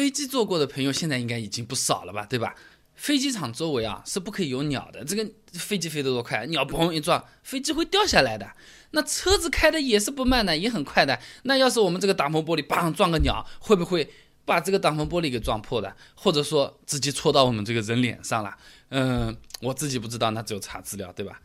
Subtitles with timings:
[0.00, 2.54] 飞机坐过的朋友现在应该已经不少了吧，对吧？
[2.94, 8.50] 飞机场周围啊是不可以有鸟的，这个飞机飞得多快，鸟砰一撞，飞机会掉下来的。
[8.92, 11.20] 那车子开的也是不慢的，也很快的。
[11.42, 14.10] 那要是我们这个挡风玻璃砰撞个鸟，会不会
[14.46, 15.94] 把这个挡风玻璃给撞破的？
[16.14, 18.56] 或者说直接戳到我们这个人脸上了？
[18.88, 21.42] 嗯，我自己不知道，那只有查资料，对吧？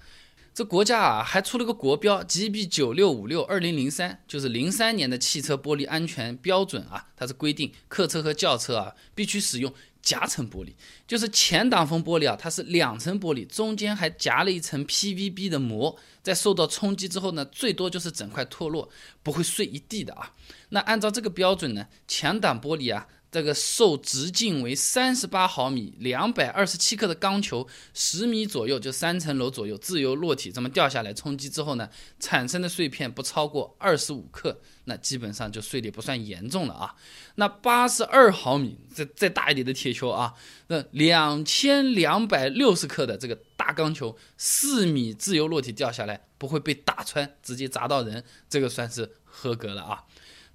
[0.55, 9.73] 这国家啊还出了个国标 GB 九六五六二零零三，就是零三年的汽车玻璃安全标准啊，它是规定客车和轿车啊必须使用。
[10.01, 10.71] 夹层玻璃
[11.07, 18.87] 就是前挡风玻璃啊，它是两层玻璃，中间还夹了一层 PVB 的膜，在受到冲击之后呢，最多就是整块脱落，
[19.23, 20.31] 不会碎一地的啊。
[20.69, 23.07] 那按照这个标准呢，前挡玻璃啊。
[23.35, 36.95] 这个受直径为三十八毫米、两百二十七克的钢球，十米左右就三层楼左右自由落体，这么掉下来冲击之后呢，产生的碎片不超过二十五克，那基本上就碎裂不算严重了啊。
[37.35, 40.33] 那八十二毫米再再大一点的铁球啊，
[40.67, 50.05] 那两千两百六十克的这个大钢球，四米自由落体掉下来不会被打穿，直接砸到人，这个算是合格了啊。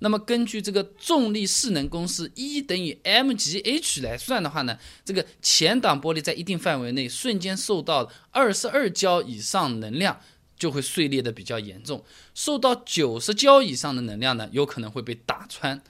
[0.00, 10.20] 那么根据这个重力势能公式 E 等于 mgh 来算的话呢，这个前挡玻璃在一定范围内瞬间受到二十二焦以上能量，
[10.58, 12.02] 就会碎裂的比较严重；
[12.34, 15.82] 受到九十焦以上的能量呢，有可能会被打穿。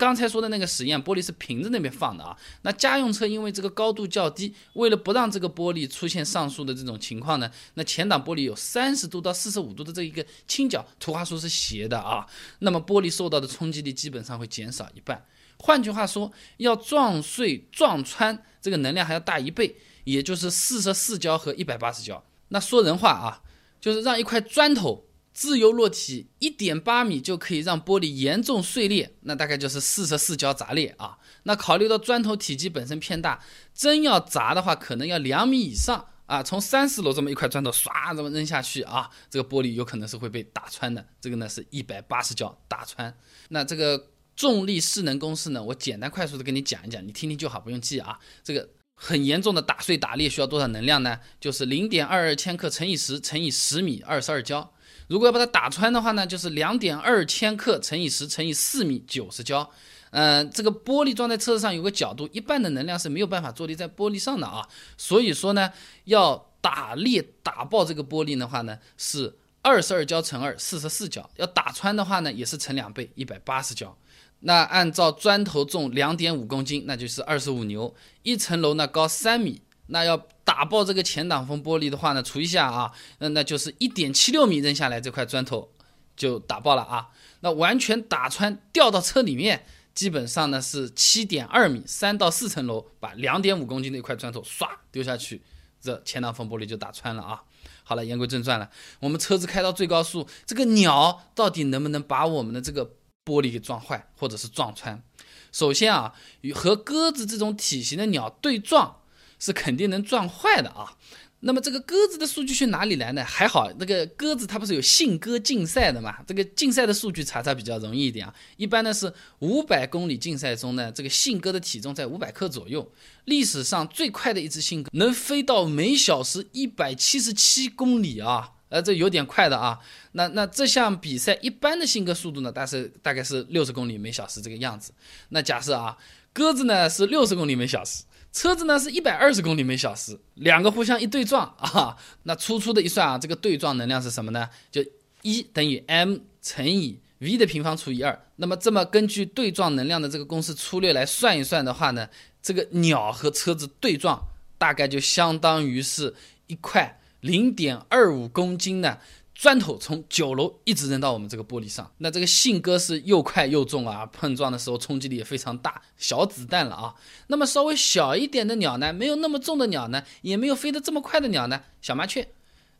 [0.00, 2.34] 刚才说的那个实验，玻璃是平着那边放的啊。
[2.62, 12.26] 那家用车因为这个高度较低，为了不让这个玻璃出现上述的这种情况呢，那前挡玻璃有三十度到四十五度的这一个倾角，图画书是斜的啊。
[12.60, 15.22] 那么玻璃受到的冲击力基本上会减少一半。
[15.58, 22.24] 换句话说，要撞碎撞穿这个能量还要大一倍，也就是四十四焦和一百八十焦。
[22.48, 23.42] 那说人话啊，
[23.78, 25.09] 就是让一块砖头。
[25.40, 31.16] 自由落体一点八米就可以让玻璃严重碎裂，那大概就是四十四焦砸裂啊。
[31.44, 33.42] 那考虑到砖头体积本身偏大，
[33.74, 36.42] 真要砸的话，可能要两米以上啊。
[36.42, 41.02] 从三十楼这么一块砖头唰这么扔下去啊，这个玻璃有可能是会被打穿的。
[41.22, 43.16] 这个呢是一百八十焦打穿。
[43.48, 48.18] 那这个重力势能公式呢，我简单快速的跟你讲一讲，你听听就好，不用记啊。
[48.44, 51.18] 这个很严重的打碎打裂需要多少能量呢？
[51.40, 54.74] 就是零点二二千克乘以十乘以十米，二十二焦。
[55.10, 59.68] 如果要把它打穿的话呢，就是两点二千克乘以十乘以四米，九十焦。
[60.12, 64.64] 嗯，这个玻璃装在车子上有个角度，一半的能量是没有办法坐立在玻璃上的啊。
[64.96, 65.72] 所以说呢，
[66.04, 71.28] 要打裂打爆这个玻璃的话呢，是二十二焦乘二，四十四焦。
[71.34, 73.96] 要打穿的话呢，也是乘两倍，一百八十焦。
[74.38, 77.92] 那按照砖头重两点五公斤，那就是二十五牛。
[78.22, 79.60] 一层楼呢高三米。
[79.90, 85.70] 那要打爆这个前挡风玻璃的话呢，除一下啊，那那就是一点七六米扔下来这块砖头
[86.16, 87.08] 就打爆了啊。
[87.40, 89.64] 那完全打穿掉到车里面，
[89.94, 95.42] 基本上呢是七点二米，三到四层楼把两点五公斤的一块砖头唰丢下去，
[95.80, 97.42] 这前挡风玻璃就打穿了啊。
[97.82, 102.84] 好了，言归正传了，我们车子开到最高速，这个鸟到底能不能把我们的这个
[103.24, 105.02] 玻璃给撞坏或者是撞穿？
[105.50, 108.99] 首先啊，与和鸽子这种体型的鸟对撞。
[109.40, 110.94] 是肯定能撞坏的啊！
[111.42, 113.24] 那么这个鸽子的数据去哪里来呢？
[113.24, 116.16] 还好，那个鸽子它不是有信鸽竞赛的嘛？
[116.26, 118.34] 这个竞赛的数据查查比较容易一点啊。
[118.58, 122.92] 一般呢是五百公里竞赛中呢，这个信鸽的体重在五百克左右。
[123.24, 128.52] 历史上最快的一只信鸽能飞到每小时一百七十七公里啊！
[128.68, 129.78] 呃，这有点快的啊。
[130.12, 134.92] 那那这项比赛一般的信鸽速度呢，大是大概是六十公里每小时这个样子。
[135.30, 135.96] 那假设啊，
[136.34, 138.04] 鸽子呢是六十公里每小时。
[138.32, 144.48] 车子呢是一百二十公里每小时，两个互相一对撞啊，那粗粗的一算啊，这个对撞能量是什么呢？
[144.70, 144.84] 就
[145.22, 148.18] 一等于 m 乘以 v 的平方除以二。
[148.36, 152.08] 那么这么根据对撞能量的这个公式粗略来算一算的话呢，
[152.40, 154.22] 这个鸟和车子对撞
[154.56, 156.14] 大概就相当于是
[156.46, 159.00] 一块零点二五公斤的。
[159.40, 166.94] 砖头从九楼一直扔到我们这个玻璃上，那这个信鸽是又快又重啊，碰撞的时候冲击力也非常大，小子弹了啊。
[167.28, 172.28] 那么稍微小一点的鸟呢，没有那么重的鸟呢，也没有飞得这么快的鸟呢，小麻雀，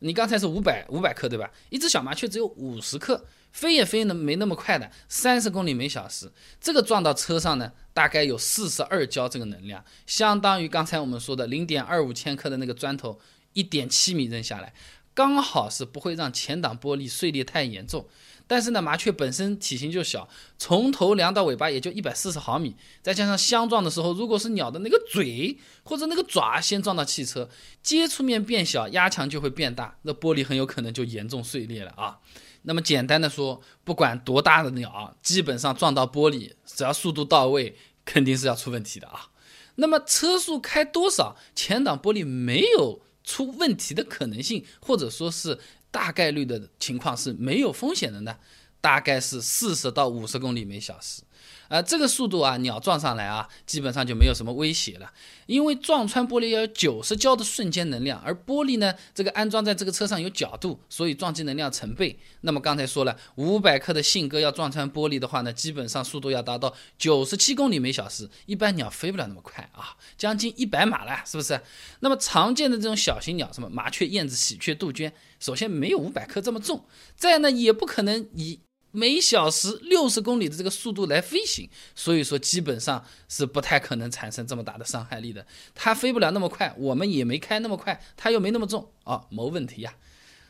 [0.01, 1.51] 你刚才是五百五百克对吧？
[1.71, 6.31] 一只小麻雀只有五十克，飞也飞呢没那么快的，三十公里每小时，
[6.61, 13.19] 这个撞到车上呢，大概有四十二焦这个能量，相当于刚才我们说的零点二五千克的那个砖头，
[13.55, 14.75] 一点七米扔下来。
[15.21, 18.09] 刚好是不会让前挡玻璃碎裂太严重，
[18.47, 20.27] 但是呢，麻雀本身体型就小，
[20.57, 27.51] 从头量到尾巴也就一百四十毫米，再加上相撞的时候，如果是鸟的那个嘴或者那个爪先撞到汽车，
[27.83, 32.21] 接触面变小，压强就会变大，那玻璃很有可能就严重碎裂了啊。
[32.63, 37.77] 那么简单的说，不管多大的鸟，基本上撞到玻璃，只要速度到位。
[38.03, 39.29] 肯定是要出问题的啊。
[39.77, 45.59] 那么车速开多少，前挡玻璃没有出问题的可能性，或者说是
[45.91, 48.39] 大概率的情况是没有风险的呢？
[48.81, 51.23] 大概是四十到五十公里每小时。
[51.69, 55.13] 啊，这个速度啊，鸟撞上来啊，基本上就没有什么威胁了，
[55.47, 62.19] 因为撞穿玻璃要有九十焦的瞬间能量，而玻璃呢，这个安装在这个车上有角度，所以撞击能量成倍。
[62.41, 71.61] 那么刚才说了，五百克的信鸽要撞穿玻璃的话呢，基本上速度要达到九十七公里每小时，一般鸟飞不了那么快啊，将近一百码了，是不是？
[72.01, 76.85] 那么常见的这种小型鸟，什么麻雀、燕子、喜鹊、杜鹃，首先没有五百克这么重，
[77.15, 78.59] 再呢也不可能以。
[78.93, 85.47] 每小时六十公里的这个速度来飞行，所以说基本上是不太可能产生这么大的伤害力的。
[85.75, 89.95] 它飞不了那么快，我们也没开那么快，它又没那么重啊，没问题呀。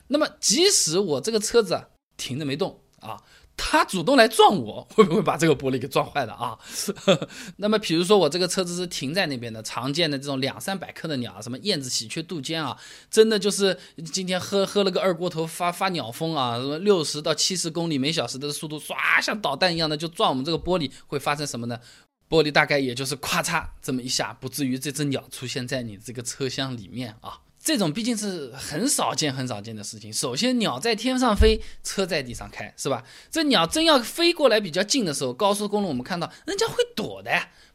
[0.09, 3.21] 那么即使我这个车子停着没动啊。
[3.63, 6.59] 他主动来撞我，会不会把这个玻璃给撞坏了啊？
[7.59, 12.75] 那么，比如说我这个车子是停在那边的，常见的这种两三百克的鸟啊，什么燕子、喜鹊、杜鹃啊，
[13.11, 13.79] 真的就是
[14.15, 21.79] 今天喝喝了个二锅头，发发鸟疯啊，什么六十到七十公里每小时的速度，唰，像导弹一样的就撞我们这个玻璃，会发生什么呢？
[22.31, 27.39] 玻璃大概也就是咔嚓这么一下，不至于这只鸟出现在你这个车厢里面啊。
[27.63, 30.11] 这种毕竟是很少见、很少见的事情。
[30.11, 33.05] 首先，鸟在天上飞，车在地上开，是吧？
[33.31, 37.31] 这鸟真要飞过来比较近的时候，高速公路我们看到人家会躲的。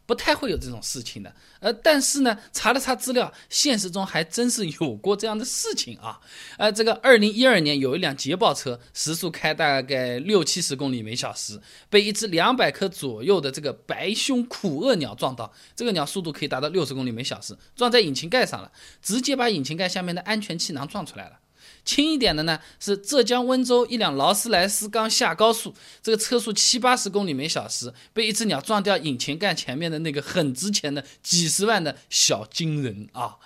[0.06, 6.20] 不太会有这种事情的，呃，但是呢，查了查资料，现实中还真是有过这样的事情啊，
[6.58, 11.60] 呃，这个二零一二年有一辆捷豹车，时速开大概六七十公里每小时，
[11.90, 21.40] 被一只两百克左右的这个白胸苦厄鸟撞到，这个鸟速度可以达到六十公里每小时，撞在引擎盖上了，直接把引擎盖下面的安全气囊撞出来了。
[21.86, 33.38] 轻一点的呢，是浙江温州一辆劳斯莱斯刚下高速，这个车速七八十公里每小时，被一只鸟撞掉引擎盖前面的那个很值钱的几十万的小金人啊。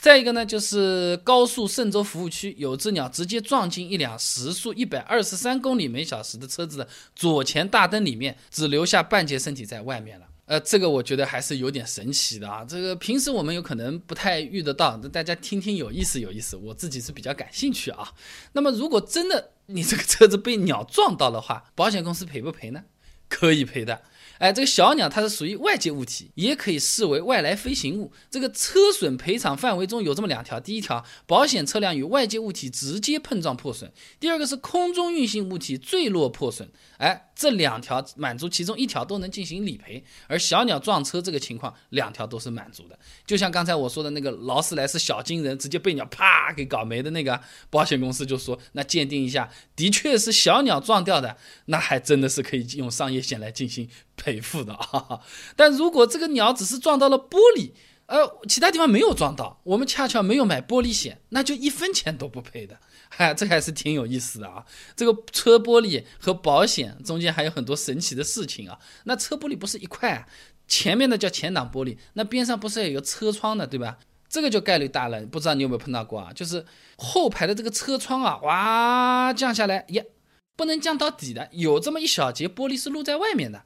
[0.00, 6.86] 再一个呢，就是高速嵊州服务区有只鸟直接撞进一辆时速一百二十三公里每小时的车子的
[7.16, 10.26] 左前大灯里面，只留下半截身体在外面了。
[10.48, 12.64] 呃，这个我觉得还是有点神奇的啊。
[12.64, 16.56] 这个平时我们有可能不太遇得到，大家听听有意思有意思。
[16.56, 18.14] 我自己是比较感兴趣啊。
[18.52, 22.84] 那么如果真的你这个车子被鸟撞到的话，保险公司赔不赔呢？
[23.28, 24.00] 可以赔的。
[24.38, 28.12] 哎，这个小鸟它是属于外界物体，也可以视为外来飞行物。
[28.30, 33.90] 这个车损赔偿范围中有这么两条：第一条，保险车辆与外界物体直接碰撞破损；
[34.20, 36.70] 第二个是空中运行物体坠落破损。
[36.98, 42.98] 哎，这两条满足其中一条都能进行理赔，而小鸟撞车这个情况，两条都是满足的。
[43.26, 47.40] 就像刚才我说的那个劳斯莱斯小金人直接被鸟啪给搞没的那个，
[47.70, 51.36] 保险公司就说那鉴定一下，的确是小鸟撞掉的，
[51.66, 55.20] 那还真的是可以用商业险来进行赔付的啊。
[55.56, 57.70] 但如果这个鸟只是撞到了玻璃，
[58.04, 62.78] 呃，其他地方没有撞到，我们恰巧没有买玻璃险，那就一分钱都不赔的。
[63.10, 64.64] 嗨，这还是挺有意思的啊！
[64.96, 68.78] 这个车玻璃和保险中间还有很多神奇的事情啊。
[69.04, 70.26] 那车玻璃不是一块，啊，
[70.66, 73.98] 前面的叫前挡玻璃，那边上不是有个车窗的，对吧？
[74.28, 76.30] 这个就概率大了，不知道你有没有碰到过啊？
[76.34, 76.64] 就是
[76.96, 80.06] 后排的这个车窗啊，哇，降下来也
[80.54, 83.64] 不能降到底的，有这么一小节玻璃是露在外面的。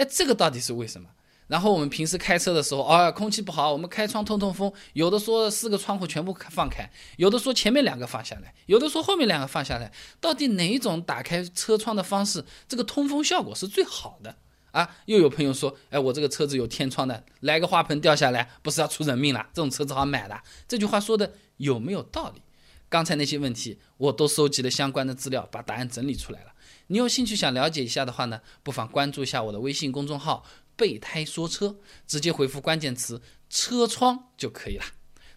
[0.00, 1.06] 哎，这个到底是为什么？
[1.46, 4.72] 然后我们平时开车的时候，啊，空气不好，我们开窗通通风。
[4.94, 9.92] 有的说四个窗户全部放开，有的说前面两个放下来，有的说后面两个放下来。
[10.18, 14.34] 到底哪一种打开车窗的方式，这个通风效果是最好的
[14.70, 14.96] 啊？
[15.04, 19.46] 又有朋友说，哎，我这个车子有天窗的，来个花盆掉下来，不是要出人命了？
[19.52, 20.40] 这种车子好买的。
[20.66, 22.40] 这句话说的有没有道理？
[22.90, 26.52] 刚才那些问题我都收集了相关的资料，把答案整理出来了。
[26.88, 30.44] 你有兴趣想了解一下的话呢，不妨关注一下我的微信公众号。
[30.76, 33.20] 备胎说车，直接回复关键词
[33.50, 34.84] “车窗”就可以了。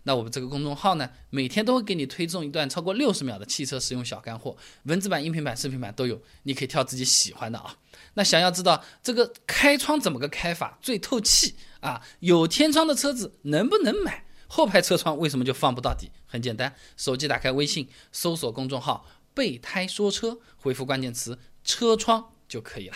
[0.03, 7.77] 那我们这个公众号呢，每天都会给你推送一段超过六十秒的汽车实用小干货，文字版、音频版、视频版都有，你可以挑自己喜欢的啊。
[8.13, 12.01] 那想要知道这个开窗怎么个开法最透气啊？
[12.21, 14.22] 有天窗的车子能不能买？
[14.55, 16.11] 后排车窗为什么就放不到底？
[16.27, 22.95] 很简单，手机打开微信，搜索公众号“备胎说车”，回复关键词“车窗”就可以了。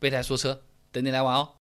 [0.00, 1.55] 备胎说车，等你来玩哦。